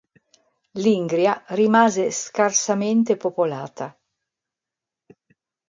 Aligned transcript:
L'Ingria 0.79 1.43
rimase 1.51 2.09
scarsamente 2.09 3.17
popolata. 3.17 3.95